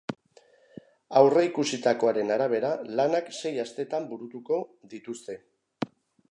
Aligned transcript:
Aurreikusitakoaren 1.21 2.33
arabera, 2.37 2.73
lanak 3.01 3.31
sei 3.41 3.55
astetan 3.67 4.11
burutuko 4.15 4.61
dituzte. 4.95 5.41